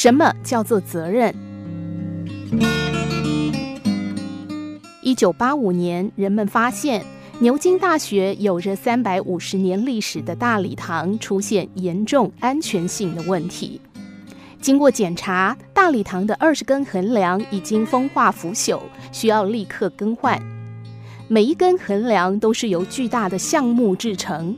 [0.00, 1.34] 什么叫做责任？
[5.02, 7.04] 一九八五年，人们发现
[7.40, 13.80] 牛津大学有着三百五十年历史的大礼堂出现严重安全性的问题。
[14.60, 18.80] 经过检查，大礼堂的二十根横梁已经风化腐朽，
[19.10, 20.40] 需要立刻更换。
[21.26, 24.56] 每一根横梁都是由巨大的橡木制成，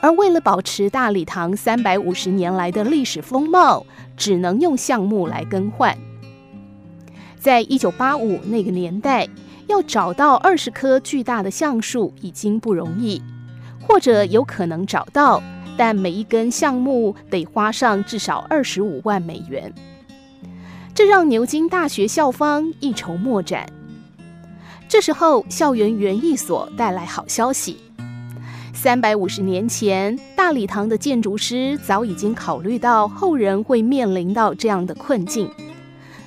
[0.00, 3.84] 而为了保持大礼堂三百五十年来的历史风貌，
[4.16, 5.96] 只能用橡木来更换。
[7.38, 9.28] 在一九八五那个年代，
[9.66, 13.22] 要找到二十棵巨大的橡树已经不容易，
[13.80, 15.42] 或者有可能找到，
[15.76, 19.72] 但每一根橡木得花上至少二十五万美元。
[20.94, 23.66] 这让牛津大学校方一筹莫展。
[24.88, 27.76] 这时候，校园园艺所带来好消息：
[28.76, 35.50] 三百五十年前，大礼堂的建筑师早已经考虑到后人会面临到这样的困境。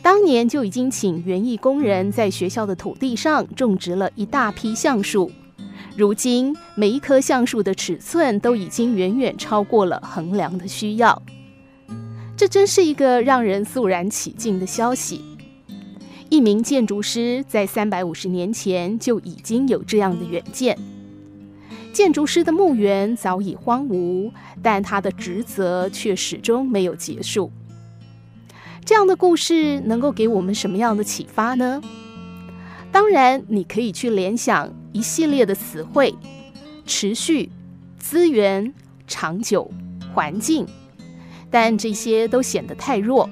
[0.01, 5.31] 当年就已经请园艺工人在学校的土地上种植了一大批橡树，
[5.95, 11.21] 如今每一棵橡树的尺寸都已经远远超过了横梁的需要。
[12.35, 15.21] 这真是一个让人肃然起敬的消息。
[16.29, 20.77] 一名建筑师在三百五十年前就已经有这样的远见。
[21.91, 27.51] 建筑师的墓园早已荒芜，但他的职责却始终没有结束。
[28.85, 31.81] 这样的故事能够给我们什么样的启发呢？
[32.91, 36.15] 当然，你可以去联想一系列的词汇：
[36.85, 37.51] 持续、
[37.99, 38.73] 资源、
[39.05, 39.69] 长久、
[40.13, 40.65] 环境，
[41.51, 43.29] 但这些都显得太弱。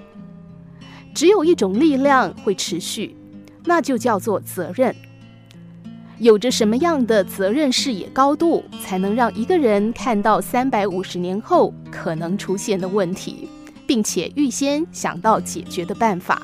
[1.16, 3.16] 只有一种力量会持续，
[3.66, 4.96] 那就叫做责任。
[6.20, 13.48] 有着什么样的责任视野高度，才能让一个人看到三百五十年后可能出现的问题？
[13.86, 16.42] 并且预先想到解决的办法，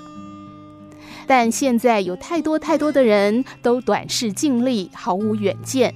[1.27, 5.93] 但现在有太多太多的人都短视近利，毫无远见。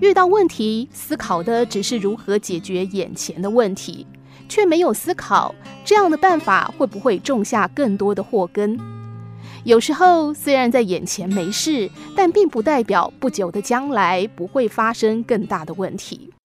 [0.00, 4.06] 遇到问题，思考的只是如何解决眼前的问题，
[4.50, 8.78] 却没有思考这样的办法会不会种下更多的祸根。
[9.64, 16.30] 有时候虽然在眼前没事，但并不代表不久的将来不会发生更大的问题。